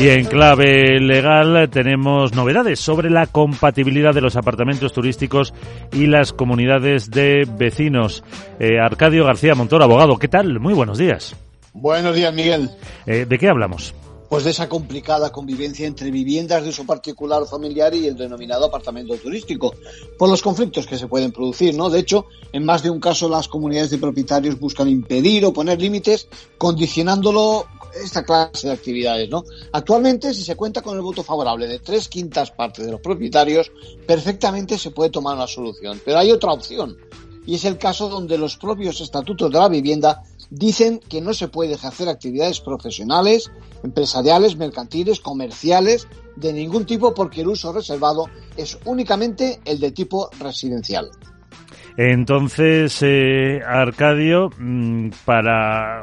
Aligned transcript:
Y 0.00 0.08
en 0.08 0.24
clave 0.24 0.98
legal 0.98 1.68
tenemos 1.70 2.34
novedades 2.34 2.80
sobre 2.80 3.10
la 3.10 3.26
compatibilidad 3.26 4.14
de 4.14 4.22
los 4.22 4.34
apartamentos 4.34 4.94
turísticos 4.94 5.52
y 5.92 6.06
las 6.06 6.32
comunidades 6.32 7.10
de 7.10 7.46
vecinos. 7.46 8.24
Eh, 8.58 8.78
Arcadio 8.80 9.26
García 9.26 9.54
Montoro, 9.54 9.84
abogado, 9.84 10.16
¿qué 10.16 10.28
tal? 10.28 10.58
Muy 10.58 10.72
buenos 10.72 10.96
días. 10.96 11.36
Buenos 11.74 12.16
días, 12.16 12.32
Miguel. 12.32 12.70
Eh, 13.04 13.26
¿De 13.28 13.38
qué 13.38 13.48
hablamos? 13.48 13.94
Pues 14.30 14.44
de 14.44 14.52
esa 14.52 14.68
complicada 14.68 15.32
convivencia 15.32 15.88
entre 15.88 16.12
viviendas 16.12 16.62
de 16.62 16.68
uso 16.68 16.86
particular 16.86 17.44
familiar 17.46 17.92
y 17.96 18.06
el 18.06 18.16
denominado 18.16 18.66
apartamento 18.66 19.16
turístico, 19.16 19.74
por 20.16 20.28
los 20.30 20.40
conflictos 20.40 20.86
que 20.86 20.96
se 20.96 21.08
pueden 21.08 21.32
producir, 21.32 21.74
¿no? 21.74 21.90
De 21.90 21.98
hecho, 21.98 22.26
en 22.52 22.64
más 22.64 22.84
de 22.84 22.90
un 22.90 23.00
caso 23.00 23.28
las 23.28 23.48
comunidades 23.48 23.90
de 23.90 23.98
propietarios 23.98 24.58
buscan 24.60 24.88
impedir 24.88 25.44
o 25.44 25.52
poner 25.52 25.80
límites 25.80 26.28
condicionándolo 26.56 27.66
esta 28.02 28.24
clase 28.24 28.68
de 28.68 28.74
actividades, 28.74 29.28
¿no? 29.28 29.44
Actualmente, 29.72 30.32
si 30.32 30.44
se 30.44 30.54
cuenta 30.54 30.80
con 30.80 30.94
el 30.94 31.02
voto 31.02 31.24
favorable 31.24 31.66
de 31.66 31.80
tres 31.80 32.08
quintas 32.08 32.52
partes 32.52 32.86
de 32.86 32.92
los 32.92 33.00
propietarios, 33.00 33.72
perfectamente 34.06 34.78
se 34.78 34.92
puede 34.92 35.10
tomar 35.10 35.34
una 35.34 35.48
solución. 35.48 36.00
Pero 36.04 36.18
hay 36.18 36.30
otra 36.30 36.52
opción, 36.52 36.96
y 37.46 37.54
es 37.54 37.64
el 37.64 37.78
caso 37.78 38.08
donde 38.08 38.38
los 38.38 38.56
propios 38.56 39.00
estatutos 39.00 39.50
de 39.50 39.58
la 39.58 39.68
vivienda 39.68 40.22
dicen 40.50 41.00
que 41.08 41.20
no 41.20 41.32
se 41.32 41.48
puede 41.48 41.74
ejercer 41.74 42.08
actividades 42.08 42.60
profesionales, 42.60 43.50
empresariales, 43.82 44.56
mercantiles, 44.56 45.20
comerciales, 45.20 46.06
de 46.36 46.52
ningún 46.52 46.86
tipo 46.86 47.14
porque 47.14 47.42
el 47.42 47.48
uso 47.48 47.72
reservado 47.72 48.26
es 48.56 48.78
únicamente 48.84 49.60
el 49.64 49.78
de 49.78 49.92
tipo 49.92 50.30
residencial. 50.38 51.10
Entonces, 51.96 52.98
eh, 53.02 53.60
Arcadio, 53.66 54.50
mm, 54.58 55.10
para 55.24 56.00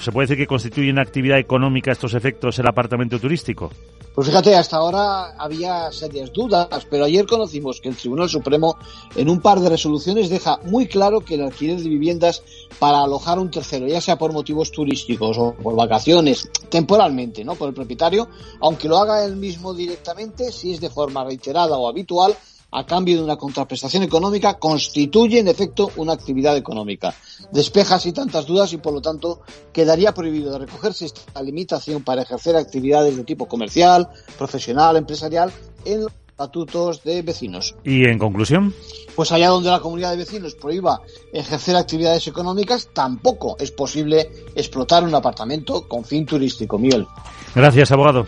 se 0.00 0.12
puede 0.12 0.26
decir 0.26 0.36
que 0.36 0.46
constituye 0.46 0.90
una 0.90 1.02
actividad 1.02 1.38
económica 1.38 1.92
estos 1.92 2.14
efectos 2.14 2.58
el 2.58 2.68
apartamento 2.68 3.18
turístico. 3.18 3.70
Pues 4.14 4.26
fíjate, 4.26 4.56
hasta 4.56 4.76
ahora 4.76 5.36
había 5.38 5.90
serias 5.92 6.32
dudas, 6.32 6.84
pero 6.90 7.04
ayer 7.04 7.26
conocimos 7.26 7.80
que 7.80 7.88
el 7.88 7.96
Tribunal 7.96 8.28
Supremo 8.28 8.76
en 9.14 9.28
un 9.28 9.40
par 9.40 9.60
de 9.60 9.68
resoluciones 9.68 10.28
deja 10.28 10.58
muy 10.64 10.88
claro 10.88 11.20
que 11.20 11.36
el 11.36 11.42
alquiler 11.42 11.80
de 11.80 11.88
viviendas 11.88 12.42
para 12.80 13.02
alojar 13.02 13.38
un 13.38 13.50
tercero, 13.50 13.86
ya 13.86 14.00
sea 14.00 14.18
por 14.18 14.32
motivos 14.32 14.72
turísticos 14.72 15.38
o 15.38 15.54
por 15.54 15.76
vacaciones, 15.76 16.50
temporalmente, 16.68 17.44
¿no? 17.44 17.54
Por 17.54 17.68
el 17.68 17.74
propietario, 17.74 18.28
aunque 18.60 18.88
lo 18.88 18.98
haga 18.98 19.24
él 19.24 19.36
mismo 19.36 19.74
directamente, 19.74 20.50
si 20.50 20.72
es 20.72 20.80
de 20.80 20.90
forma 20.90 21.24
reiterada 21.24 21.76
o 21.78 21.88
habitual, 21.88 22.34
a 22.72 22.86
cambio 22.86 23.16
de 23.16 23.24
una 23.24 23.36
contraprestación 23.36 24.02
económica 24.02 24.58
constituye 24.58 25.38
en 25.38 25.48
efecto 25.48 25.90
una 25.96 26.12
actividad 26.12 26.56
económica. 26.56 27.14
Despeja 27.52 27.96
así 27.96 28.12
tantas 28.12 28.46
dudas 28.46 28.72
y 28.72 28.78
por 28.78 28.92
lo 28.92 29.00
tanto 29.00 29.40
quedaría 29.72 30.14
prohibido 30.14 30.52
de 30.52 30.60
recogerse 30.60 31.06
esta 31.06 31.42
limitación 31.42 32.02
para 32.02 32.22
ejercer 32.22 32.56
actividades 32.56 33.16
de 33.16 33.24
tipo 33.24 33.46
comercial, 33.46 34.08
profesional, 34.38 34.96
empresarial 34.96 35.52
en 35.84 36.02
los 36.02 36.12
estatutos 36.40 37.02
de 37.04 37.20
vecinos. 37.22 37.74
¿Y 37.84 38.06
en 38.06 38.18
conclusión? 38.18 38.74
Pues 39.14 39.30
allá 39.32 39.48
donde 39.48 39.68
la 39.68 39.80
comunidad 39.80 40.12
de 40.12 40.16
vecinos 40.16 40.54
prohíba 40.54 41.02
ejercer 41.32 41.76
actividades 41.76 42.26
económicas, 42.28 42.88
tampoco 42.94 43.56
es 43.58 43.70
posible 43.70 44.30
explotar 44.54 45.04
un 45.04 45.14
apartamento 45.14 45.86
con 45.86 46.04
fin 46.04 46.24
turístico. 46.24 46.78
Miel. 46.78 47.06
Gracias, 47.54 47.90
abogado. 47.92 48.26